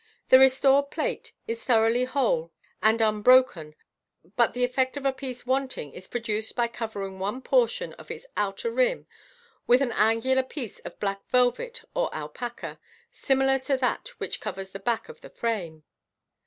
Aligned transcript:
The 0.29 0.39
restored 0.39 0.89
plate 0.89 1.33
is 1.45 1.63
throughout 1.63 2.07
whole 2.13 2.51
and 2.81 2.99
unLicken 3.01 3.75
but 4.35 4.53
the 4.55 4.63
effect 4.63 4.97
of 4.97 5.05
a 5.05 5.13
piece 5.13 5.45
wanting 5.45 5.91
is 5.93 6.07
produced 6.07 6.55
by 6.55 6.69
covering 6.69 7.19
one 7.19 7.39
portion 7.43 7.93
of 7.99 8.09
its 8.09 8.25
outer 8.35 8.71
rim 8.71 9.05
with 9.67 9.79
an 9.79 9.91
angular 9.91 10.41
piece 10.41 10.79
of 10.79 10.99
black 10.99 11.23
velvet 11.29 11.83
or 11.93 12.09
alpaca, 12.15 12.79
similar 13.11 13.59
to 13.59 13.77
that 13.77 14.07
which 14.17 14.41
covers 14.41 14.71
the 14.71 14.79
back 14.79 15.07
of 15.07 15.21
the 15.21 15.29
frame. 15.29 15.83